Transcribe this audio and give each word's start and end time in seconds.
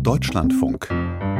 Deutschlandfunk. 0.00 0.88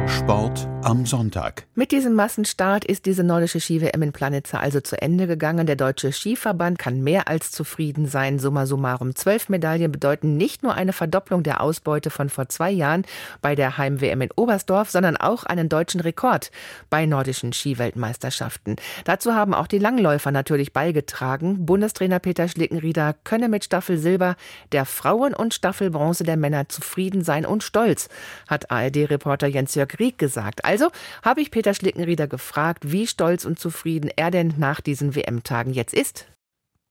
Sport 0.07 0.67
am 0.83 1.05
Sonntag. 1.05 1.67
Mit 1.75 1.91
diesem 1.91 2.15
Massenstart 2.15 2.85
ist 2.85 3.05
diese 3.05 3.23
nordische 3.23 3.59
Ski-WM 3.59 4.01
in 4.01 4.11
Planitzer 4.13 4.59
also 4.59 4.79
zu 4.79 4.99
Ende 5.01 5.27
gegangen. 5.27 5.67
Der 5.67 5.75
Deutsche 5.75 6.11
Skiverband 6.11 6.79
kann 6.79 7.01
mehr 7.01 7.27
als 7.27 7.51
zufrieden 7.51 8.05
sein. 8.05 8.39
Summa 8.39 8.65
summarum. 8.65 9.13
Zwölf 9.15 9.49
Medaillen 9.49 9.91
bedeuten 9.91 10.37
nicht 10.37 10.63
nur 10.63 10.73
eine 10.73 10.93
Verdopplung 10.93 11.43
der 11.43 11.61
Ausbeute 11.61 12.09
von 12.09 12.29
vor 12.29 12.49
zwei 12.49 12.71
Jahren 12.71 13.03
bei 13.41 13.55
der 13.55 13.77
Heim-WM 13.77 14.21
in 14.21 14.29
Oberstdorf, 14.35 14.89
sondern 14.89 15.17
auch 15.17 15.43
einen 15.43 15.69
deutschen 15.69 15.99
Rekord 15.99 16.49
bei 16.89 17.05
nordischen 17.05 17.51
Skiweltmeisterschaften. 17.53 18.77
Dazu 19.03 19.33
haben 19.33 19.53
auch 19.53 19.67
die 19.67 19.79
Langläufer 19.79 20.31
natürlich 20.31 20.73
beigetragen. 20.73 21.65
Bundestrainer 21.65 22.19
Peter 22.19 22.47
Schlickenrieder 22.47 23.15
könne 23.25 23.49
mit 23.49 23.65
Staffel 23.65 23.97
Silber 23.97 24.37
der 24.71 24.85
Frauen 24.85 25.33
und 25.33 25.53
Staffel 25.53 25.91
Bronze 25.91 26.23
der 26.23 26.37
Männer 26.37 26.69
zufrieden 26.69 27.23
sein 27.23 27.45
und 27.45 27.63
stolz, 27.63 28.09
hat 28.47 28.71
ARD-Reporter 28.71 29.47
Jens-Jörg 29.47 29.98
Krieg 29.99 30.17
gesagt. 30.17 30.63
Also 30.63 30.87
habe 31.25 31.41
ich 31.41 31.51
Peter 31.51 31.73
Schlickenrieder 31.73 32.27
gefragt, 32.27 32.93
wie 32.93 33.05
stolz 33.05 33.43
und 33.43 33.59
zufrieden 33.59 34.09
er 34.15 34.31
denn 34.31 34.53
nach 34.57 34.79
diesen 34.79 35.13
WM-Tagen 35.13 35.73
jetzt 35.73 35.93
ist. 35.93 36.25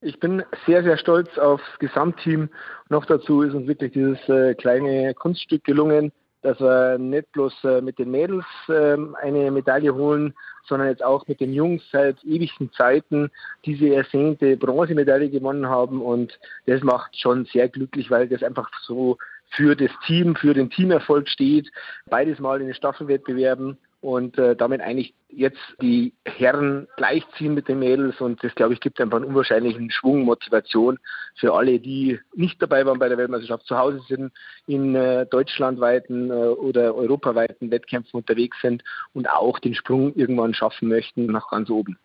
Ich 0.03 0.21
bin 0.21 0.45
sehr, 0.67 0.83
sehr 0.83 0.99
stolz 0.99 1.39
aufs 1.39 1.65
Gesamtteam. 1.79 2.51
Noch 2.91 3.07
dazu 3.07 3.41
ist 3.41 3.55
uns 3.55 3.67
wirklich 3.67 3.93
dieses 3.95 4.19
äh, 4.29 4.55
kleine 4.55 5.15
Kunststück 5.15 5.65
gelungen, 5.65 6.13
dass 6.43 6.61
wir 6.61 6.99
nicht 6.99 7.33
bloß 7.33 7.65
äh, 7.65 7.81
mit 7.81 7.99
den 7.99 8.11
Mädels 8.11 8.45
äh, 8.69 8.99
eine 9.23 9.51
Medaille 9.51 9.95
holen, 9.95 10.35
sondern 10.69 10.89
jetzt 10.89 11.03
auch 11.03 11.27
mit 11.29 11.41
den 11.41 11.55
Jungs 11.55 11.83
seit 11.91 12.23
ewigen 12.25 12.71
Zeiten 12.73 13.31
diese 13.65 13.89
ersehnte 13.95 14.59
Bronzemedaille 14.59 15.31
gewonnen 15.31 15.67
haben. 15.67 16.03
Und 16.03 16.39
das 16.67 16.83
macht 16.83 17.19
schon 17.19 17.47
sehr 17.47 17.71
glücklich, 17.71 18.11
weil 18.11 18.29
das 18.29 18.43
einfach 18.43 18.71
so 18.83 19.17
für 19.51 19.77
das 19.77 19.91
Team, 20.07 20.37
für 20.37 20.55
den 20.55 20.71
Teamerfolg 20.71 21.29
steht. 21.29 21.71
Beides 22.07 22.39
Mal 22.39 22.61
in 22.61 22.67
den 22.67 22.75
Staffelwettbewerben 22.75 23.79
und 24.01 24.39
äh, 24.39 24.55
damit 24.55 24.81
eigentlich 24.81 25.15
jetzt 25.29 25.59
die 25.83 26.15
Herren 26.25 26.87
gleichziehen 26.97 27.55
mit 27.55 27.69
den 27.69 27.81
Mädels 27.81 28.21
und 28.21 28.43
das 28.45 28.55
glaube 28.55 28.73
ich 28.73 28.81
gibt 28.81 29.01
einfach 29.01 29.17
einen 29.17 29.27
unwahrscheinlichen 29.27 29.91
Schwung, 29.91 30.23
Motivation 30.23 30.99
für 31.35 31.53
alle, 31.55 31.81
die 31.81 32.21
nicht 32.35 32.63
dabei 32.63 32.87
waren 32.87 32.99
bei 32.99 33.09
der 33.09 33.19
Weltmeisterschaft, 33.19 33.67
zu 33.67 33.77
Hause 33.77 34.01
sind, 34.09 34.33
in 34.67 34.95
äh, 34.95 35.27
deutschlandweiten 35.27 36.31
äh, 36.31 36.33
oder 36.33 36.95
europaweiten 36.95 37.71
Wettkämpfen 37.71 38.19
unterwegs 38.19 38.57
sind 38.63 38.85
und 39.15 39.29
auch 39.29 39.59
den 39.59 39.75
Sprung 39.75 40.15
irgendwann 40.15 40.55
schaffen 40.55 40.89
möchten 40.89 41.27
nach 41.27 41.51
ganz 41.51 41.69
oben. 41.69 41.99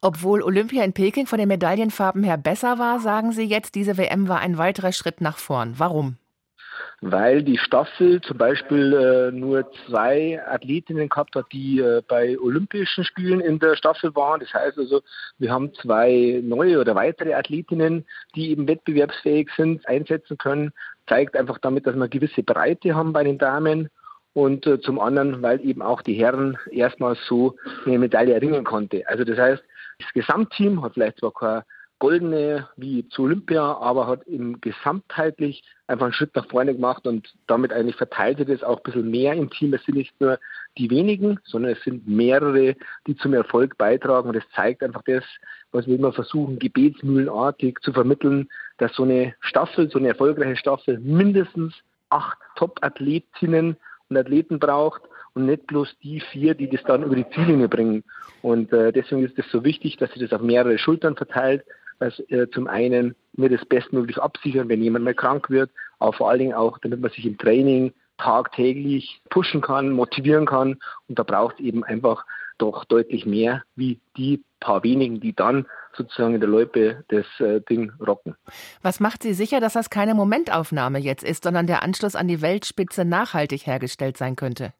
Obwohl 0.00 0.42
Olympia 0.42 0.84
in 0.84 0.92
Peking 0.92 1.26
von 1.26 1.38
den 1.38 1.48
Medaillenfarben 1.48 2.22
her 2.22 2.36
besser 2.36 2.78
war, 2.78 3.00
sagen 3.00 3.32
Sie 3.32 3.44
jetzt, 3.44 3.74
diese 3.74 3.96
WM 3.98 4.28
war 4.28 4.40
ein 4.40 4.58
weiterer 4.58 4.92
Schritt 4.92 5.20
nach 5.20 5.38
vorn. 5.38 5.74
Warum? 5.78 6.16
Weil 7.00 7.42
die 7.42 7.58
Staffel 7.58 8.20
zum 8.20 8.36
Beispiel 8.38 8.92
äh, 8.92 9.36
nur 9.36 9.70
zwei 9.86 10.40
Athletinnen 10.46 11.08
gehabt 11.08 11.34
hat, 11.34 11.46
die 11.52 11.80
äh, 11.80 12.02
bei 12.06 12.38
Olympischen 12.38 13.04
Spielen 13.04 13.40
in 13.40 13.58
der 13.58 13.76
Staffel 13.76 14.14
waren. 14.14 14.40
Das 14.40 14.52
heißt 14.52 14.78
also, 14.78 15.02
wir 15.38 15.50
haben 15.50 15.72
zwei 15.74 16.40
neue 16.42 16.78
oder 16.80 16.94
weitere 16.94 17.34
Athletinnen, 17.34 18.04
die 18.34 18.50
eben 18.50 18.68
wettbewerbsfähig 18.68 19.48
sind, 19.56 19.86
einsetzen 19.88 20.38
können. 20.38 20.72
Zeigt 21.08 21.36
einfach 21.36 21.58
damit, 21.58 21.86
dass 21.86 21.94
wir 21.94 22.02
eine 22.02 22.08
gewisse 22.08 22.42
Breite 22.42 22.94
haben 22.94 23.12
bei 23.12 23.24
den 23.24 23.38
Damen. 23.38 23.88
Und 24.32 24.66
äh, 24.66 24.80
zum 24.80 25.00
anderen, 25.00 25.42
weil 25.42 25.60
eben 25.66 25.82
auch 25.82 26.02
die 26.02 26.14
Herren 26.14 26.56
erstmals 26.70 27.18
so 27.26 27.56
eine 27.84 27.98
Medaille 27.98 28.34
erringen 28.34 28.62
konnte. 28.62 29.02
Also 29.08 29.24
das 29.24 29.38
heißt, 29.38 29.62
das 29.98 30.12
Gesamtteam 30.12 30.82
hat 30.82 30.94
vielleicht 30.94 31.18
zwar 31.18 31.32
keine 31.32 31.64
goldene 32.00 32.66
wie 32.76 33.08
zu 33.10 33.22
Olympia, 33.22 33.76
aber 33.78 34.08
hat 34.08 34.26
im 34.26 34.60
gesamtheitlich 34.60 35.62
einfach 35.86 36.06
einen 36.06 36.12
Schritt 36.12 36.34
nach 36.34 36.48
vorne 36.48 36.74
gemacht 36.74 37.06
und 37.06 37.32
damit 37.46 37.72
eigentlich 37.72 37.94
verteilt 37.94 38.40
es 38.40 38.64
auch 38.64 38.78
ein 38.78 38.82
bisschen 38.82 39.10
mehr 39.10 39.34
im 39.34 39.50
Team. 39.50 39.72
Es 39.74 39.84
sind 39.84 39.96
nicht 39.96 40.18
nur 40.20 40.38
die 40.78 40.90
wenigen, 40.90 41.38
sondern 41.44 41.72
es 41.72 41.82
sind 41.84 42.08
mehrere, 42.08 42.74
die 43.06 43.16
zum 43.16 43.34
Erfolg 43.34 43.76
beitragen 43.78 44.30
und 44.30 44.36
es 44.36 44.48
zeigt 44.56 44.82
einfach 44.82 45.02
das, 45.06 45.24
was 45.72 45.86
wir 45.86 45.94
immer 45.94 46.12
versuchen, 46.12 46.58
gebetsmühlenartig 46.58 47.78
zu 47.82 47.92
vermitteln, 47.92 48.48
dass 48.78 48.94
so 48.94 49.04
eine 49.04 49.34
Staffel, 49.40 49.90
so 49.90 49.98
eine 49.98 50.08
erfolgreiche 50.08 50.56
Staffel 50.56 50.98
mindestens 50.98 51.74
acht 52.08 52.38
Top-Athletinnen 52.56 53.76
und 54.08 54.16
Athleten 54.16 54.58
braucht 54.58 55.02
und 55.34 55.46
nicht 55.46 55.66
bloß 55.66 55.96
die 56.02 56.20
vier, 56.20 56.54
die 56.54 56.68
das 56.68 56.82
dann 56.84 57.04
über 57.04 57.14
die 57.14 57.28
Ziellinie 57.30 57.68
bringen. 57.68 58.04
Und 58.42 58.72
äh, 58.72 58.90
deswegen 58.92 59.24
ist 59.24 59.38
es 59.38 59.50
so 59.50 59.64
wichtig, 59.64 59.96
dass 59.98 60.10
sich 60.12 60.22
das 60.22 60.32
auf 60.32 60.42
mehrere 60.42 60.78
Schultern 60.78 61.14
verteilt, 61.14 61.64
dass 62.00 62.18
äh, 62.30 62.48
zum 62.50 62.66
einen 62.66 63.14
wir 63.34 63.48
das 63.48 63.64
bestmöglich 63.64 64.18
absichern, 64.18 64.68
wenn 64.68 64.82
jemand 64.82 65.04
mal 65.04 65.14
krank 65.14 65.50
wird, 65.50 65.70
aber 65.98 66.12
vor 66.12 66.30
allen 66.30 66.40
Dingen 66.40 66.54
auch, 66.54 66.78
damit 66.78 67.00
man 67.00 67.10
sich 67.10 67.24
im 67.26 67.38
Training 67.38 67.92
tagtäglich 68.18 69.22
pushen 69.30 69.60
kann, 69.60 69.90
motivieren 69.90 70.46
kann. 70.46 70.78
Und 71.08 71.18
da 71.18 71.22
braucht 71.22 71.58
es 71.58 71.64
eben 71.64 71.84
einfach 71.84 72.26
doch 72.58 72.84
deutlich 72.84 73.24
mehr 73.24 73.62
wie 73.76 74.00
die 74.16 74.42
paar 74.60 74.82
wenigen, 74.82 75.20
die 75.20 75.34
dann 75.34 75.66
sozusagen 75.96 76.34
in 76.34 76.40
der 76.40 76.48
Loipe 76.48 77.04
das 77.08 77.26
äh, 77.40 77.60
Ding 77.62 77.92
rocken. 77.98 78.36
Was 78.82 79.00
macht 79.00 79.22
Sie 79.22 79.32
sicher, 79.32 79.60
dass 79.60 79.72
das 79.72 79.88
keine 79.90 80.14
Momentaufnahme 80.14 80.98
jetzt 80.98 81.24
ist, 81.24 81.44
sondern 81.44 81.66
der 81.66 81.82
Anschluss 81.82 82.14
an 82.14 82.28
die 82.28 82.42
Weltspitze 82.42 83.04
nachhaltig 83.04 83.66
hergestellt 83.66 84.18
sein 84.18 84.36
könnte? 84.36 84.72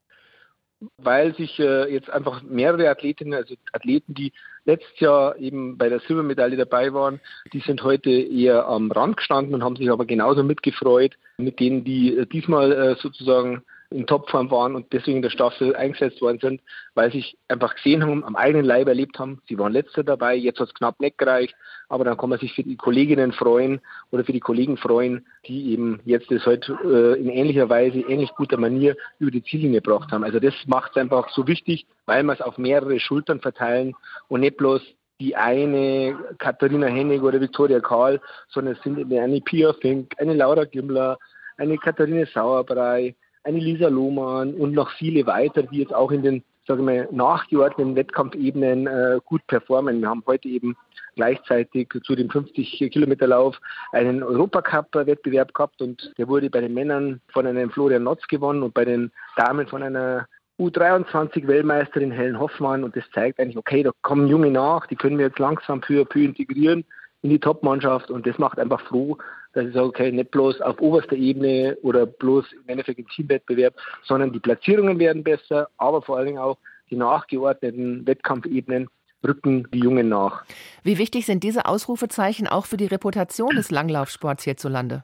Weil 0.97 1.35
sich 1.35 1.59
äh, 1.59 1.91
jetzt 1.91 2.09
einfach 2.09 2.41
mehrere 2.43 2.89
Athletinnen, 2.89 3.33
also 3.33 3.55
Athleten, 3.71 4.13
die 4.13 4.33
letztes 4.65 4.99
Jahr 4.99 5.37
eben 5.37 5.77
bei 5.77 5.89
der 5.89 5.99
Silbermedaille 5.99 6.57
dabei 6.57 6.93
waren, 6.93 7.19
die 7.53 7.59
sind 7.59 7.83
heute 7.83 8.09
eher 8.09 8.67
am 8.67 8.91
Rand 8.91 9.17
gestanden 9.17 9.53
und 9.53 9.63
haben 9.63 9.75
sich 9.75 9.91
aber 9.91 10.05
genauso 10.05 10.43
mitgefreut 10.43 11.17
mit 11.37 11.59
denen, 11.59 11.83
die 11.83 12.17
äh, 12.17 12.25
diesmal 12.25 12.71
äh, 12.71 12.95
sozusagen 12.95 13.63
in 13.91 14.07
Topform 14.07 14.49
waren 14.49 14.75
und 14.75 14.91
deswegen 14.93 15.17
in 15.17 15.21
der 15.21 15.29
Staffel 15.29 15.75
eingesetzt 15.75 16.21
worden 16.21 16.39
sind, 16.39 16.61
weil 16.95 17.11
sie 17.11 17.19
sich 17.19 17.37
einfach 17.49 17.75
gesehen 17.75 18.03
haben, 18.03 18.23
am 18.23 18.35
eigenen 18.35 18.65
Leib 18.65 18.87
erlebt 18.87 19.19
haben. 19.19 19.41
Sie 19.47 19.59
waren 19.59 19.73
letzter 19.73 20.03
dabei, 20.03 20.35
jetzt 20.35 20.59
hat 20.59 20.69
es 20.69 20.73
knapp 20.73 20.99
nicht 20.99 21.17
gereicht, 21.17 21.55
aber 21.89 22.05
dann 22.05 22.17
kann 22.17 22.29
man 22.29 22.39
sich 22.39 22.53
für 22.53 22.63
die 22.63 22.77
Kolleginnen 22.77 23.33
freuen 23.33 23.81
oder 24.11 24.23
für 24.23 24.31
die 24.31 24.39
Kollegen 24.39 24.77
freuen, 24.77 25.25
die 25.45 25.73
eben 25.73 25.99
jetzt 26.05 26.31
das 26.31 26.45
halt, 26.45 26.69
äh, 26.69 27.13
in 27.19 27.29
ähnlicher 27.29 27.69
Weise, 27.69 27.99
ähnlich 27.99 28.31
guter 28.37 28.57
Manier 28.57 28.95
über 29.19 29.31
die 29.31 29.43
Ziellinie 29.43 29.81
gebracht 29.81 30.11
haben. 30.11 30.23
Also 30.23 30.39
das 30.39 30.53
macht 30.67 30.91
es 30.91 30.97
einfach 30.97 31.29
so 31.29 31.45
wichtig, 31.47 31.85
weil 32.05 32.23
wir 32.23 32.33
es 32.33 32.41
auf 32.41 32.57
mehrere 32.57 32.99
Schultern 32.99 33.41
verteilen 33.41 33.93
und 34.29 34.39
nicht 34.39 34.57
bloß 34.57 34.81
die 35.19 35.35
eine 35.35 36.17
Katharina 36.39 36.87
Hennig 36.87 37.21
oder 37.21 37.39
Viktoria 37.39 37.79
Karl, 37.79 38.19
sondern 38.49 38.75
es 38.75 38.81
sind 38.83 38.97
eine 39.13 39.41
Pia 39.41 39.73
Fink, 39.73 40.13
eine 40.17 40.33
Laura 40.33 40.65
Gimmler, 40.65 41.19
eine 41.57 41.77
Katharine 41.77 42.25
Sauerbrei, 42.25 43.15
eine 43.43 43.59
Lisa 43.59 43.87
Lohmann 43.87 44.53
und 44.53 44.73
noch 44.73 44.91
viele 44.91 45.25
weitere, 45.25 45.67
die 45.67 45.79
jetzt 45.79 45.93
auch 45.93 46.11
in 46.11 46.21
den 46.21 46.43
sagen 46.67 46.85
wir, 46.85 47.07
nachgeordneten 47.11 47.95
Wettkampfebenen 47.95 48.87
äh, 48.87 49.19
gut 49.25 49.45
performen. 49.47 49.99
Wir 49.99 50.09
haben 50.09 50.23
heute 50.27 50.47
eben 50.47 50.77
gleichzeitig 51.15 51.89
zu 52.03 52.15
dem 52.15 52.29
50-Kilometer-Lauf 52.29 53.59
einen 53.91 54.23
Europacup-Wettbewerb 54.23 55.53
gehabt 55.53 55.81
und 55.81 56.13
der 56.17 56.27
wurde 56.27 56.49
bei 56.49 56.61
den 56.61 56.73
Männern 56.73 57.19
von 57.33 57.47
einem 57.47 57.71
Florian 57.71 58.03
Notz 58.03 58.27
gewonnen 58.27 58.63
und 58.63 58.73
bei 58.73 58.85
den 58.85 59.11
Damen 59.35 59.67
von 59.67 59.83
einer 59.83 60.27
U23-Weltmeisterin 60.59 62.11
Helen 62.11 62.39
Hoffmann 62.39 62.83
und 62.83 62.95
das 62.95 63.03
zeigt 63.13 63.39
eigentlich, 63.39 63.57
okay, 63.57 63.83
da 63.83 63.91
kommen 64.03 64.27
Junge 64.27 64.51
nach, 64.51 64.85
die 64.85 64.95
können 64.95 65.17
wir 65.17 65.25
jetzt 65.25 65.39
langsam 65.39 65.79
à 65.79 66.05
peu 66.05 66.23
integrieren 66.23 66.85
in 67.23 67.31
die 67.31 67.39
Top-Mannschaft 67.39 68.11
und 68.11 68.25
das 68.27 68.37
macht 68.37 68.59
einfach 68.59 68.81
froh, 68.81 69.17
dass 69.53 69.65
ich 69.67 69.73
sage, 69.73 69.85
okay, 69.85 70.11
nicht 70.11 70.31
bloß 70.31 70.61
auf 70.61 70.79
oberster 70.81 71.15
Ebene 71.15 71.77
oder 71.81 72.05
bloß 72.05 72.45
im 72.53 72.67
Endeffekt 72.67 72.99
im 72.99 73.07
Teamwettbewerb, 73.07 73.75
sondern 74.03 74.31
die 74.31 74.39
Platzierungen 74.39 74.99
werden 74.99 75.23
besser, 75.23 75.69
aber 75.77 76.01
vor 76.01 76.17
allen 76.17 76.27
Dingen 76.27 76.39
auch 76.39 76.57
die 76.89 76.95
nachgeordneten 76.95 78.05
Wettkampfebenen 78.05 78.89
rücken 79.23 79.67
die 79.73 79.79
Jungen 79.79 80.09
nach. 80.09 80.43
Wie 80.83 80.97
wichtig 80.97 81.25
sind 81.25 81.43
diese 81.43 81.65
Ausrufezeichen 81.65 82.47
auch 82.47 82.65
für 82.65 82.77
die 82.77 82.87
Reputation 82.87 83.55
des 83.55 83.71
Langlaufsports 83.71 84.43
hierzulande? 84.43 85.03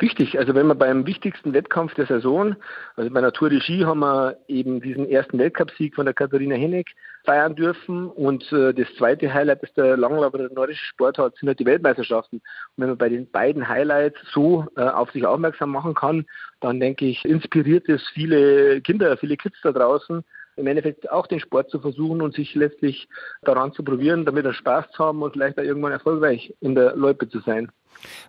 Wichtig, 0.00 0.38
also 0.38 0.54
wenn 0.54 0.68
wir 0.68 0.76
beim 0.76 1.06
wichtigsten 1.06 1.52
Wettkampf 1.52 1.92
der 1.94 2.06
Saison, 2.06 2.54
also 2.94 3.10
bei 3.10 3.30
Tour 3.32 3.50
de 3.50 3.60
Ski 3.60 3.80
haben 3.80 3.98
wir 3.98 4.38
eben 4.46 4.80
diesen 4.80 5.08
ersten 5.08 5.40
Weltcupsieg 5.40 5.96
von 5.96 6.04
der 6.04 6.14
Katharina 6.14 6.54
Hennig 6.54 6.94
feiern 7.24 7.56
dürfen 7.56 8.06
und 8.06 8.50
äh, 8.52 8.72
das 8.72 8.86
zweite 8.96 9.34
Highlight, 9.34 9.64
das 9.64 9.74
der 9.74 9.96
Langlauf 9.96 10.32
der 10.32 10.52
nordische 10.52 10.84
Sport 10.84 11.18
hat, 11.18 11.36
sind 11.36 11.48
halt 11.48 11.58
die 11.58 11.66
Weltmeisterschaften. 11.66 12.36
Und 12.36 12.42
wenn 12.76 12.88
man 12.90 12.98
bei 12.98 13.08
den 13.08 13.28
beiden 13.28 13.68
Highlights 13.68 14.20
so 14.32 14.68
äh, 14.76 14.82
auf 14.82 15.10
sich 15.10 15.26
aufmerksam 15.26 15.70
machen 15.70 15.94
kann, 15.94 16.26
dann 16.60 16.78
denke 16.78 17.06
ich, 17.06 17.24
inspiriert 17.24 17.88
es 17.88 18.06
viele 18.14 18.80
Kinder, 18.82 19.16
viele 19.16 19.36
Kids 19.36 19.58
da 19.64 19.72
draußen, 19.72 20.22
im 20.58 20.66
Endeffekt 20.66 21.10
auch 21.10 21.26
den 21.26 21.40
Sport 21.40 21.70
zu 21.70 21.80
versuchen 21.80 22.22
und 22.22 22.34
sich 22.34 22.54
letztlich 22.54 23.08
daran 23.42 23.72
zu 23.72 23.82
probieren, 23.82 24.24
damit 24.24 24.44
er 24.44 24.52
Spaß 24.52 24.90
zu 24.92 25.04
haben 25.04 25.22
und 25.22 25.32
vielleicht 25.32 25.58
auch 25.58 25.64
irgendwann 25.64 25.92
erfolgreich 25.92 26.54
in 26.60 26.74
der 26.74 26.96
Loipe 26.96 27.28
zu 27.28 27.40
sein. 27.40 27.70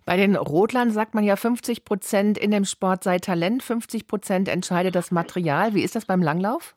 Bei 0.05 0.17
den 0.17 0.35
Rotlern 0.35 0.91
sagt 0.91 1.13
man 1.13 1.23
ja, 1.23 1.35
50 1.35 1.85
Prozent 1.85 2.37
in 2.37 2.51
dem 2.51 2.65
Sport 2.65 3.03
sei 3.03 3.19
Talent, 3.19 3.63
50 3.63 4.07
Prozent 4.07 4.47
entscheidet 4.47 4.95
das 4.95 5.11
Material. 5.11 5.73
Wie 5.73 5.83
ist 5.83 5.95
das 5.95 6.05
beim 6.05 6.21
Langlauf? 6.21 6.75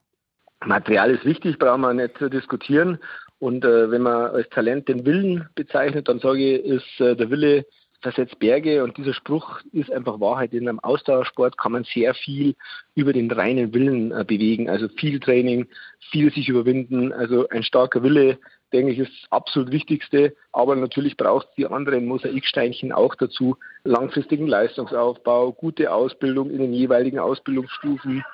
Material 0.64 1.10
ist 1.10 1.24
wichtig, 1.24 1.58
brauchen 1.58 1.80
wir 1.80 1.94
nicht 1.94 2.18
zu 2.18 2.28
diskutieren. 2.28 2.98
Und 3.38 3.64
äh, 3.64 3.90
wenn 3.90 4.02
man 4.02 4.30
als 4.30 4.48
Talent 4.50 4.88
den 4.88 5.04
Willen 5.04 5.48
bezeichnet, 5.56 6.08
dann 6.08 6.20
sage 6.20 6.38
ich, 6.38 6.64
ist 6.64 7.00
äh, 7.00 7.16
der 7.16 7.30
Wille 7.30 7.66
versetzt 8.02 8.38
Berge 8.38 8.82
und 8.82 8.96
dieser 8.96 9.14
Spruch 9.14 9.60
ist 9.72 9.90
einfach 9.90 10.20
Wahrheit. 10.20 10.52
In 10.52 10.68
einem 10.68 10.80
Ausdauersport 10.80 11.56
kann 11.56 11.72
man 11.72 11.84
sehr 11.84 12.14
viel 12.14 12.54
über 12.94 13.12
den 13.12 13.30
reinen 13.30 13.72
Willen 13.72 14.12
äh, 14.12 14.24
bewegen. 14.24 14.68
Also 14.68 14.88
viel 14.88 15.20
Training, 15.20 15.66
viel 16.10 16.32
sich 16.32 16.48
überwinden. 16.48 17.12
Also 17.12 17.48
ein 17.48 17.62
starker 17.62 18.02
Wille, 18.02 18.38
denke 18.72 18.92
ich, 18.92 18.98
ist 18.98 19.12
das 19.12 19.32
absolut 19.32 19.70
Wichtigste. 19.70 20.34
Aber 20.52 20.76
natürlich 20.76 21.16
braucht 21.16 21.48
es 21.48 21.54
die 21.54 21.66
anderen 21.66 22.06
Mosaiksteinchen 22.06 22.92
auch 22.92 23.14
dazu. 23.14 23.56
Langfristigen 23.84 24.46
Leistungsaufbau, 24.46 25.52
gute 25.52 25.92
Ausbildung 25.92 26.50
in 26.50 26.58
den 26.58 26.72
jeweiligen 26.72 27.18
Ausbildungsstufen. 27.18 28.24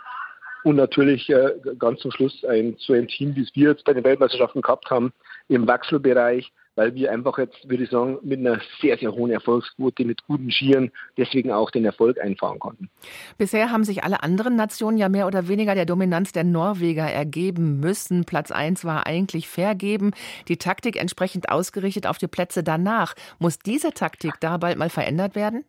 Und 0.64 0.76
natürlich 0.76 1.31
äh, 1.31 1.53
ganz 1.79 2.00
zum 2.00 2.11
Schluss 2.11 2.44
ein, 2.44 2.76
so 2.79 2.93
ein 2.93 3.06
Team, 3.06 3.37
wie 3.37 3.43
es 3.43 3.55
wir 3.55 3.71
jetzt 3.71 3.85
bei 3.85 3.93
den 3.93 4.05
Weltmeisterschaften 4.05 4.62
gehabt 4.62 4.91
haben, 4.91 5.12
im 5.49 5.69
Wechselbereich, 5.69 6.53
weil 6.79 6.95
wir 6.95 7.11
einfach 7.11 7.39
jetzt, 7.39 7.69
würde 7.69 7.83
ich 7.83 7.91
sagen, 7.91 8.19
mit 8.23 8.39
einer 8.39 8.61
sehr, 8.81 8.97
sehr 8.99 9.13
hohen 9.13 9.33
Erfolgsquote, 9.33 10.05
mit 10.05 10.25
guten 10.29 10.53
Skiern 10.53 10.93
deswegen 11.17 11.51
auch 11.51 11.73
den 11.73 11.85
Erfolg 11.85 12.21
einfahren 12.21 12.61
konnten. 12.61 12.89
Bisher 13.37 13.73
haben 13.73 13.83
sich 13.83 14.05
alle 14.05 14.23
anderen 14.23 14.55
Nationen 14.55 14.97
ja 14.97 15.09
mehr 15.09 15.27
oder 15.27 15.49
weniger 15.49 15.75
der 15.75 15.87
Dominanz 15.87 16.31
der 16.31 16.45
Norweger 16.45 17.03
ergeben 17.03 17.81
müssen. 17.81 18.25
Platz 18.25 18.53
1 18.53 18.85
war 18.85 19.09
eigentlich 19.09 19.49
vergeben, 19.49 20.13
die 20.47 20.57
Taktik 20.57 20.97
entsprechend 20.97 21.51
ausgerichtet 21.51 22.07
auf 22.07 22.19
die 22.19 22.29
Plätze 22.29 22.63
danach. 22.63 23.15
Muss 23.41 23.59
diese 23.59 23.91
Taktik 23.91 24.35
da 24.39 24.57
bald 24.57 24.79
mal 24.79 24.89
verändert 24.89 25.35
werden? 25.35 25.65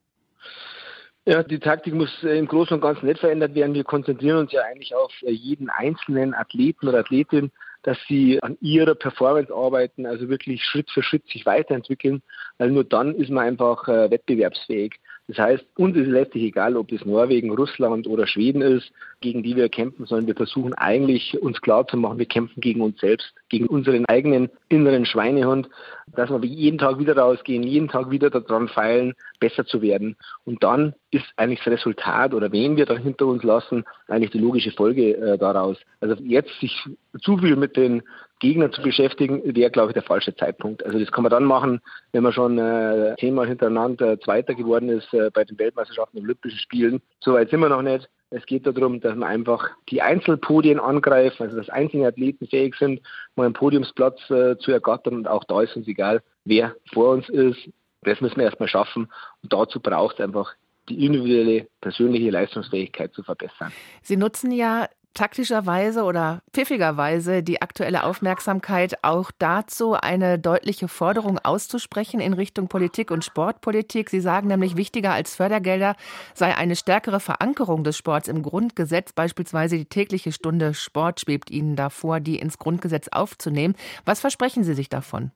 Ja, 1.25 1.41
die 1.41 1.59
Taktik 1.59 1.95
muss 1.95 2.23
äh, 2.23 2.37
im 2.37 2.47
Großen 2.47 2.75
und 2.75 2.81
Ganzen 2.81 3.07
nicht 3.07 3.19
verändert 3.19 3.55
werden. 3.55 3.73
Wir 3.73 3.83
konzentrieren 3.83 4.37
uns 4.37 4.51
ja 4.51 4.61
eigentlich 4.61 4.93
auf 4.93 5.11
jeden 5.21 5.71
einzelnen 5.71 6.35
Athleten 6.35 6.87
oder 6.87 6.99
Athletin 6.99 7.51
dass 7.83 7.97
sie 8.07 8.41
an 8.43 8.57
ihrer 8.61 8.95
Performance 8.95 9.53
arbeiten, 9.53 10.05
also 10.05 10.29
wirklich 10.29 10.63
Schritt 10.63 10.89
für 10.91 11.03
Schritt 11.03 11.27
sich 11.27 11.45
weiterentwickeln, 11.45 12.21
weil 12.57 12.71
nur 12.71 12.83
dann 12.83 13.15
ist 13.15 13.29
man 13.29 13.45
einfach 13.45 13.87
äh, 13.87 14.11
wettbewerbsfähig. 14.11 14.99
Das 15.29 15.37
heißt, 15.37 15.63
uns 15.77 15.95
ist 15.95 16.07
letztlich 16.07 16.43
egal, 16.45 16.75
ob 16.75 16.87
das 16.87 17.05
Norwegen, 17.05 17.51
Russland 17.51 18.07
oder 18.07 18.25
Schweden 18.25 18.63
ist, 18.63 18.91
gegen 19.21 19.43
die 19.43 19.55
wir 19.55 19.69
kämpfen, 19.69 20.07
sondern 20.07 20.25
wir 20.25 20.33
versuchen 20.33 20.73
eigentlich 20.73 21.39
uns 21.39 21.61
klarzumachen, 21.61 22.17
wir 22.17 22.25
kämpfen 22.25 22.59
gegen 22.59 22.81
uns 22.81 22.99
selbst, 22.99 23.31
gegen 23.47 23.67
unseren 23.67 24.07
eigenen 24.07 24.49
inneren 24.69 25.05
Schweinehund, 25.05 25.69
dass 26.15 26.31
wir 26.31 26.43
jeden 26.43 26.79
Tag 26.79 26.97
wieder 26.97 27.15
rausgehen, 27.15 27.61
jeden 27.61 27.89
Tag 27.89 28.09
wieder 28.09 28.31
daran 28.31 28.69
feilen, 28.69 29.13
besser 29.39 29.67
zu 29.67 29.83
werden. 29.83 30.15
Und 30.45 30.63
dann 30.63 30.95
ist 31.11 31.25
eigentlich 31.35 31.59
das 31.59 31.73
Resultat 31.73 32.33
oder 32.33 32.51
wen 32.51 32.75
wir 32.75 32.87
da 32.87 32.97
hinter 32.97 33.27
uns 33.27 33.43
lassen, 33.43 33.83
eigentlich 34.07 34.31
die 34.31 34.39
logische 34.39 34.71
Folge 34.71 35.15
äh, 35.15 35.37
daraus. 35.37 35.77
Also 36.01 36.15
jetzt 36.23 36.59
sich 36.59 36.75
zu 37.21 37.37
viel 37.37 37.55
mit 37.55 37.77
den 37.77 38.01
Gegner 38.39 38.71
zu 38.71 38.81
beschäftigen, 38.81 39.41
wäre, 39.43 39.69
glaube 39.69 39.89
ich, 39.89 39.93
der 39.93 40.03
falsche 40.03 40.35
Zeitpunkt. 40.35 40.85
Also 40.85 40.97
das 40.97 41.11
kann 41.11 41.23
man 41.23 41.31
dann 41.31 41.43
machen, 41.43 41.81
wenn 42.13 42.23
man 42.23 42.33
schon 42.33 42.57
äh, 42.57 43.15
zehnmal 43.19 43.47
hintereinander 43.47 44.19
Zweiter 44.19 44.55
geworden 44.55 44.89
ist 44.89 45.13
äh, 45.13 45.29
bei 45.31 45.43
den 45.43 45.59
Weltmeisterschaften 45.59 46.17
und 46.17 46.23
Olympischen 46.23 46.59
Spielen. 46.59 47.01
Soweit 47.19 47.49
sind 47.49 47.59
wir 47.59 47.69
noch 47.69 47.81
nicht. 47.81 48.09
Es 48.31 48.45
geht 48.45 48.65
darum, 48.67 49.01
dass 49.01 49.15
man 49.15 49.27
einfach 49.27 49.69
die 49.89 50.01
Einzelpodien 50.01 50.79
angreift, 50.79 51.41
also 51.41 51.57
dass 51.57 51.69
einzelne 51.69 52.07
Athleten 52.07 52.47
fähig 52.47 52.75
sind, 52.75 53.01
mal 53.35 53.45
einen 53.45 53.53
Podiumsplatz 53.53 54.29
äh, 54.29 54.57
zu 54.59 54.71
ergattern 54.71 55.15
und 55.15 55.27
auch 55.27 55.43
da 55.45 55.61
ist 55.61 55.75
uns 55.75 55.87
egal, 55.87 56.21
wer 56.45 56.75
vor 56.93 57.13
uns 57.13 57.27
ist. 57.29 57.69
Das 58.03 58.21
müssen 58.21 58.37
wir 58.37 58.45
erstmal 58.45 58.69
schaffen 58.69 59.09
und 59.41 59.51
dazu 59.51 59.79
braucht 59.79 60.19
es 60.19 60.25
einfach 60.25 60.53
die 60.89 61.05
individuelle 61.05 61.67
persönliche 61.81 62.29
Leistungsfähigkeit 62.29 63.13
zu 63.13 63.23
verbessern. 63.23 63.71
Sie 64.01 64.17
nutzen 64.17 64.51
ja 64.51 64.87
taktischerweise 65.13 66.03
oder 66.03 66.41
pfiffigerweise 66.53 67.43
die 67.43 67.61
aktuelle 67.61 68.03
Aufmerksamkeit 68.03 69.03
auch 69.03 69.31
dazu, 69.37 69.93
eine 69.93 70.39
deutliche 70.39 70.87
Forderung 70.87 71.39
auszusprechen 71.39 72.19
in 72.19 72.33
Richtung 72.33 72.67
Politik 72.67 73.11
und 73.11 73.25
Sportpolitik. 73.25 74.09
Sie 74.09 74.21
sagen 74.21 74.47
nämlich, 74.47 74.77
wichtiger 74.77 75.11
als 75.13 75.35
Fördergelder 75.35 75.95
sei 76.33 76.55
eine 76.55 76.75
stärkere 76.75 77.19
Verankerung 77.19 77.83
des 77.83 77.97
Sports 77.97 78.27
im 78.27 78.43
Grundgesetz, 78.43 79.13
beispielsweise 79.13 79.77
die 79.77 79.85
tägliche 79.85 80.31
Stunde 80.31 80.73
Sport 80.73 81.21
schwebt 81.21 81.51
Ihnen 81.51 81.75
davor, 81.75 82.19
die 82.19 82.39
ins 82.39 82.57
Grundgesetz 82.57 83.07
aufzunehmen. 83.09 83.75
Was 84.05 84.19
versprechen 84.19 84.63
Sie 84.63 84.73
sich 84.73 84.89
davon? 84.89 85.31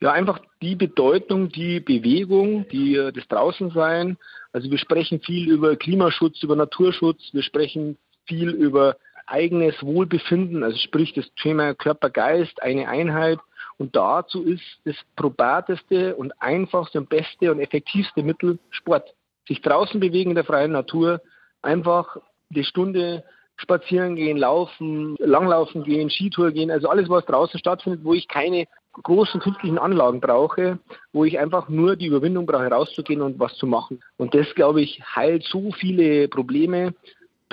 Ja, 0.00 0.12
einfach 0.12 0.40
die 0.60 0.74
Bedeutung, 0.74 1.50
die 1.50 1.80
Bewegung, 1.80 2.66
die, 2.68 2.96
äh, 2.96 3.12
das 3.12 3.26
Draußensein. 3.28 4.18
Also 4.52 4.70
wir 4.70 4.78
sprechen 4.78 5.20
viel 5.20 5.50
über 5.50 5.76
Klimaschutz, 5.76 6.42
über 6.42 6.56
Naturschutz, 6.56 7.30
wir 7.32 7.42
sprechen 7.42 7.96
viel 8.26 8.50
über 8.50 8.96
eigenes 9.26 9.82
Wohlbefinden, 9.82 10.62
also 10.62 10.76
sprich 10.78 11.12
das 11.14 11.26
Thema 11.34 11.74
Körper-Geist, 11.74 12.62
eine 12.62 12.88
Einheit. 12.88 13.38
Und 13.78 13.96
dazu 13.96 14.42
ist 14.42 14.62
das 14.84 14.96
probateste 15.16 16.14
und 16.14 16.32
einfachste 16.40 17.00
und 17.00 17.08
beste 17.08 17.50
und 17.50 17.60
effektivste 17.60 18.22
Mittel 18.22 18.58
Sport. 18.70 19.14
Sich 19.48 19.62
draußen 19.62 19.98
bewegen 20.00 20.30
in 20.30 20.36
der 20.36 20.44
freien 20.44 20.72
Natur, 20.72 21.20
einfach 21.62 22.18
die 22.50 22.64
Stunde 22.64 23.24
spazieren 23.56 24.16
gehen, 24.16 24.36
laufen, 24.36 25.16
langlaufen 25.18 25.84
gehen, 25.84 26.10
Skitour 26.10 26.50
gehen, 26.50 26.70
also 26.70 26.88
alles, 26.88 27.08
was 27.08 27.24
draußen 27.24 27.58
stattfindet, 27.58 28.04
wo 28.04 28.14
ich 28.14 28.28
keine 28.28 28.66
großen 29.02 29.40
künstlichen 29.40 29.78
Anlagen 29.78 30.20
brauche, 30.20 30.78
wo 31.12 31.24
ich 31.24 31.38
einfach 31.38 31.68
nur 31.68 31.96
die 31.96 32.06
Überwindung 32.06 32.46
brauche, 32.46 32.66
rauszugehen 32.66 33.22
und 33.22 33.38
was 33.38 33.54
zu 33.56 33.66
machen. 33.66 34.00
Und 34.16 34.34
das, 34.34 34.46
glaube 34.54 34.82
ich, 34.82 35.02
heilt 35.14 35.44
so 35.44 35.72
viele 35.72 36.28
Probleme, 36.28 36.94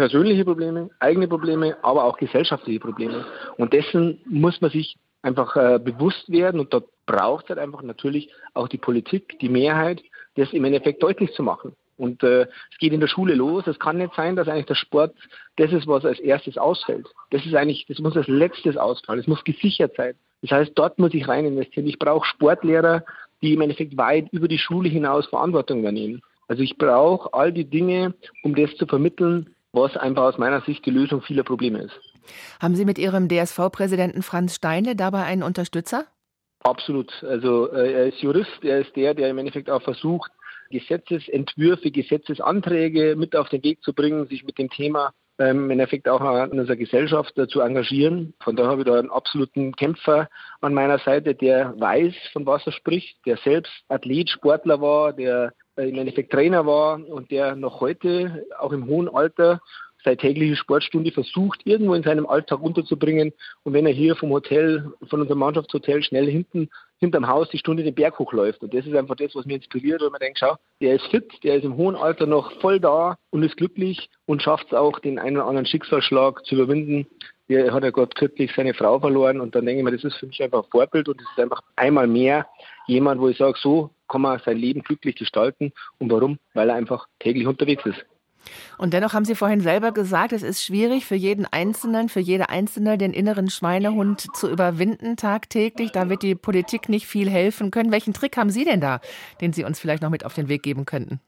persönliche 0.02 0.46
Probleme, 0.46 0.90
eigene 0.98 1.28
Probleme, 1.28 1.78
aber 1.84 2.06
auch 2.06 2.18
gesellschaftliche 2.18 2.80
Probleme. 2.80 3.24
Und 3.58 3.72
dessen 3.72 4.20
muss 4.26 4.60
man 4.60 4.72
sich 4.72 4.98
einfach 5.22 5.56
äh, 5.56 5.78
bewusst 5.78 6.28
werden 6.32 6.60
und 6.60 6.74
dort 6.74 6.86
braucht 7.06 7.44
es 7.44 7.50
halt 7.50 7.60
einfach 7.60 7.84
natürlich 7.84 8.32
auch 8.56 8.68
die 8.68 8.80
Politik, 8.80 9.38
die 9.38 9.48
Mehrheit, 9.48 10.02
das 10.38 10.54
im 10.54 10.66
Endeffekt 10.66 11.04
deutlich 11.04 11.32
zu 11.34 11.44
machen. 11.44 11.76
Und 11.98 12.24
äh, 12.24 12.48
es 12.72 12.78
geht 12.80 12.94
in 12.94 13.00
der 13.00 13.10
Schule 13.10 13.36
los. 13.36 13.68
Es 13.68 13.78
kann 13.78 14.00
nicht 14.00 14.16
sein, 14.16 14.36
dass 14.36 14.48
eigentlich 14.48 14.66
der 14.66 14.74
Sport 14.74 15.14
das 15.58 15.72
ist, 15.72 15.86
was 15.86 16.04
als 16.04 16.20
erstes 16.20 16.58
ausfällt. 16.58 17.06
Das 17.30 17.46
ist 17.46 17.54
eigentlich, 17.54 17.86
das 17.88 18.00
muss 18.00 18.18
als 18.18 18.28
letztes 18.28 18.78
ausfallen. 18.78 19.20
Es 19.20 19.28
muss 19.28 19.44
gesichert 19.44 19.94
sein. 19.98 20.16
Das 20.42 20.50
heißt, 20.50 20.72
dort 20.74 20.98
muss 20.98 21.14
ich 21.14 21.28
rein 21.28 21.46
investieren. 21.46 21.86
Ich 21.86 22.00
brauche 22.00 22.26
Sportlehrer, 22.26 23.06
die 23.44 23.54
im 23.54 23.62
Endeffekt 23.62 23.96
weit 23.98 24.30
über 24.32 24.48
die 24.48 24.58
Schule 24.58 24.90
hinaus 24.90 25.28
Verantwortung 25.28 25.82
übernehmen. 25.82 26.24
Also 26.48 26.64
ich 26.64 26.76
brauche 26.80 27.32
all 27.36 27.54
die 27.54 27.70
Dinge, 27.70 28.16
um 28.42 28.56
das 28.56 28.76
zu 28.78 28.88
vermitteln, 28.88 29.52
was 29.74 29.96
einfach 29.98 30.24
aus 30.24 30.38
meiner 30.38 30.62
Sicht 30.62 30.86
die 30.86 30.92
Lösung 30.92 31.22
vieler 31.22 31.44
Probleme 31.44 31.80
ist. 31.80 32.00
Haben 32.62 32.76
Sie 32.76 32.86
mit 32.86 32.98
Ihrem 32.98 33.28
DSV-Präsidenten 33.28 34.22
Franz 34.22 34.56
Steine 34.56 34.96
dabei 34.96 35.24
einen 35.24 35.44
Unterstützer? 35.44 36.06
Absolut. 36.64 37.12
Also 37.24 37.72
äh, 37.72 37.92
er 37.94 38.08
ist 38.08 38.20
Jurist, 38.20 38.64
er 38.64 38.82
ist 38.82 38.96
der, 38.96 39.14
der 39.14 39.30
im 39.30 39.38
Endeffekt 39.38 39.70
auch 39.70 39.82
versucht, 39.82 40.32
Gesetzesentwürfe, 40.70 41.92
Gesetzesanträge 41.92 43.16
mit 43.16 43.36
auf 43.36 43.50
den 43.50 43.64
Weg 43.64 43.84
zu 43.84 43.94
bringen, 43.94 44.28
sich 44.28 44.44
mit 44.44 44.58
dem 44.58 44.70
Thema 44.70 45.14
im 45.50 45.70
Endeffekt 45.70 46.08
auch 46.08 46.22
in 46.22 46.60
unserer 46.60 46.76
Gesellschaft 46.76 47.34
zu 47.50 47.62
engagieren. 47.62 48.34
Von 48.42 48.56
daher 48.56 48.72
habe 48.72 48.82
ich 48.82 48.88
da 48.88 49.00
einen 49.00 49.12
absoluten 49.12 49.76
Kämpfer 49.76 50.30
an 50.62 50.74
meiner 50.74 51.00
Seite, 51.00 51.36
der 51.36 51.74
weiß, 51.80 52.14
von 52.34 52.46
was 52.46 52.66
er 52.66 52.72
spricht, 52.72 53.18
der 53.26 53.38
selbst 53.38 53.72
Athlet, 53.90 54.30
Sportler 54.30 54.82
war, 54.82 55.14
der 55.14 55.54
äh, 55.76 55.90
im 55.90 55.98
Endeffekt 55.98 56.32
Trainer 56.32 56.66
war 56.66 57.00
und 57.08 57.32
der 57.32 57.56
noch 57.56 57.82
heute, 57.82 58.46
auch 58.60 58.72
im 58.72 58.88
hohen 58.88 59.10
Alter, 59.10 59.62
seine 60.04 60.18
tägliche 60.18 60.56
Sportstunde 60.56 61.12
versucht, 61.12 61.62
irgendwo 61.66 61.94
in 61.94 62.04
seinem 62.04 62.26
Alltag 62.26 62.62
unterzubringen. 62.62 63.34
Und 63.64 63.74
wenn 63.74 63.86
er 63.86 63.94
hier 63.94 64.16
vom 64.16 64.32
Hotel, 64.32 64.92
von 65.10 65.22
unserem 65.22 65.40
Mannschaftshotel 65.40 66.04
schnell 66.04 66.30
hinten, 66.30 66.70
hinterm 66.98 67.28
Haus 67.28 67.50
die 67.50 67.58
Stunde 67.58 67.84
den 67.84 67.96
Berg 67.96 68.20
hochläuft. 68.20 68.62
Und 68.62 68.74
das 68.74 68.86
ist 68.86 68.96
einfach 68.96 69.16
das, 69.16 69.36
was 69.36 69.46
mich 69.46 69.58
inspiriert, 69.58 70.02
weil 70.02 70.10
man 70.10 70.20
denkt, 70.20 70.40
schau, 70.40 70.56
der 70.80 70.96
ist 70.96 71.08
fit, 71.08 71.32
der 71.44 71.56
ist 71.56 71.66
im 71.66 71.76
hohen 71.76 71.96
Alter 71.96 72.28
noch 72.28 72.52
voll 72.62 72.80
da 72.80 73.18
und 73.32 73.44
ist 73.44 73.58
glücklich 73.58 74.10
und 74.26 74.42
schafft 74.42 74.68
es 74.68 74.74
auch, 74.74 75.00
den 75.00 75.20
einen 75.20 75.38
oder 75.38 75.48
anderen 75.48 75.66
Schicksalsschlag 75.66 76.46
zu 76.46 76.56
überwinden. 76.56 77.08
Der 77.50 77.74
hat 77.74 77.84
ja 77.84 77.90
gerade 77.90 78.16
kürzlich 78.16 78.52
seine 78.56 78.74
Frau 78.74 79.00
verloren 79.00 79.42
und 79.42 79.56
dann 79.56 79.66
denke 79.66 79.80
ich 79.80 79.84
mir, 79.84 79.92
das 79.92 80.04
ist 80.04 80.16
für 80.16 80.28
mich 80.28 80.42
einfach 80.42 80.64
ein 80.64 80.70
Vorbild 80.70 81.10
und 81.10 81.20
es 81.20 81.28
ist 81.30 81.40
einfach 81.40 81.62
einmal 81.76 82.08
mehr 82.08 82.48
jemand, 82.88 83.20
wo 83.20 83.28
ich 83.28 83.38
sage, 83.38 83.58
so 83.60 83.90
kann 84.08 84.22
man 84.22 84.40
sein 84.46 84.58
Leben 84.58 84.84
glücklich 84.84 85.16
gestalten. 85.16 85.74
Und 85.98 86.12
warum? 86.12 86.38
Weil 86.54 86.70
er 86.70 86.76
einfach 86.76 87.08
täglich 87.20 87.48
unterwegs 87.48 87.86
ist. 87.86 88.06
Und 88.78 88.94
dennoch 88.94 89.14
haben 89.14 89.26
Sie 89.26 89.36
vorhin 89.36 89.62
selber 89.62 89.92
gesagt, 89.92 90.34
es 90.34 90.44
ist 90.44 90.64
schwierig 90.64 91.06
für 91.06 91.16
jeden 91.16 91.46
Einzelnen, 91.46 92.10
für 92.10 92.20
jede 92.20 92.50
Einzelne, 92.50 92.98
den 92.98 93.14
inneren 93.14 93.50
Schweinehund 93.50 94.28
zu 94.36 94.50
überwinden 94.50 95.16
tagtäglich. 95.18 95.92
Da 95.92 96.10
wird 96.10 96.24
die 96.24 96.36
Politik 96.36 96.90
nicht 96.90 97.08
viel 97.08 97.30
helfen 97.30 97.72
können. 97.72 97.92
Welchen 97.92 98.14
Trick 98.14 98.38
haben 98.38 98.50
Sie 98.50 98.66
denn 98.66 98.82
da, 98.82 99.02
den 99.42 99.54
Sie 99.54 99.64
uns 99.64 99.80
vielleicht 99.80 100.02
noch 100.02 100.10
mit 100.10 100.26
auf 100.26 100.34
den 100.34 100.48
Weg 100.48 100.64
geben 100.64 100.86
könnten? 100.86 101.20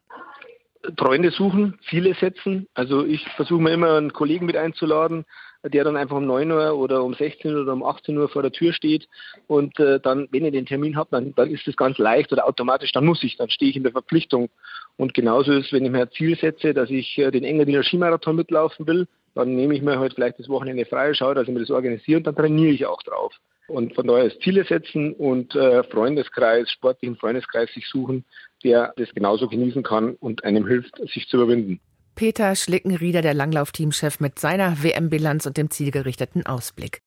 Freunde 0.97 1.31
suchen, 1.31 1.79
Ziele 1.89 2.13
setzen. 2.15 2.67
Also 2.73 3.05
ich 3.05 3.25
versuche 3.35 3.61
mir 3.61 3.71
immer 3.71 3.95
einen 3.95 4.13
Kollegen 4.13 4.45
mit 4.45 4.57
einzuladen, 4.57 5.25
der 5.65 5.83
dann 5.85 5.95
einfach 5.95 6.17
um 6.17 6.25
9 6.25 6.51
Uhr 6.51 6.75
oder 6.75 7.03
um 7.03 7.13
16 7.13 7.55
Uhr 7.55 7.61
oder 7.61 7.73
um 7.73 7.83
18 7.83 8.17
Uhr 8.17 8.27
vor 8.27 8.41
der 8.41 8.51
Tür 8.51 8.73
steht 8.73 9.07
und 9.47 9.79
äh, 9.79 9.99
dann, 9.99 10.27
wenn 10.31 10.43
ich 10.43 10.51
den 10.51 10.65
Termin 10.65 10.97
habe, 10.97 11.09
dann, 11.11 11.33
dann 11.35 11.49
ist 11.49 11.65
das 11.65 11.77
ganz 11.77 11.97
leicht 11.97 12.33
oder 12.33 12.45
automatisch, 12.45 12.91
dann 12.91 13.05
muss 13.05 13.23
ich, 13.23 13.37
dann 13.37 13.49
stehe 13.49 13.71
ich 13.71 13.77
in 13.77 13.83
der 13.83 13.93
Verpflichtung. 13.93 14.49
Und 14.97 15.13
genauso 15.13 15.53
ist, 15.53 15.71
wenn 15.71 15.85
ich 15.85 15.91
mir 15.91 16.01
ein 16.01 16.11
Ziel 16.11 16.37
setze, 16.37 16.73
dass 16.73 16.89
ich 16.89 17.17
äh, 17.17 17.31
den 17.31 17.45
Engadiner 17.45 17.83
Skimarathon 17.83 18.35
mitlaufen 18.35 18.85
will, 18.87 19.07
dann 19.35 19.55
nehme 19.55 19.73
ich 19.73 19.81
mir 19.81 19.99
halt 19.99 20.13
vielleicht 20.13 20.39
das 20.39 20.49
Wochenende 20.49 20.85
frei, 20.85 21.13
schaue, 21.13 21.35
dass 21.35 21.47
ich 21.47 21.53
mir 21.53 21.61
das 21.61 21.71
organisiere 21.71 22.17
und 22.17 22.27
dann 22.27 22.35
trainiere 22.35 22.73
ich 22.73 22.85
auch 22.85 23.01
drauf. 23.01 23.33
Und 23.67 23.95
von 23.95 24.05
daher 24.05 24.25
ist 24.25 24.41
Ziele 24.41 24.65
setzen 24.65 25.13
und 25.13 25.55
äh, 25.55 25.83
Freundeskreis, 25.83 26.69
sportlichen 26.69 27.15
Freundeskreis 27.15 27.73
sich 27.73 27.87
suchen, 27.87 28.25
der 28.63 28.93
das 28.97 29.09
genauso 29.13 29.47
genießen 29.47 29.83
kann 29.83 30.15
und 30.15 30.43
einem 30.43 30.67
hilft, 30.67 30.97
sich 31.13 31.27
zu 31.27 31.37
überwinden. 31.37 31.79
Peter 32.15 32.55
Schlickenrieder, 32.55 33.21
der 33.21 33.33
Langlaufteamchef 33.33 34.19
mit 34.19 34.37
seiner 34.37 34.83
WM-Bilanz 34.83 35.45
und 35.47 35.57
dem 35.57 35.71
zielgerichteten 35.71 36.45
Ausblick. 36.45 37.01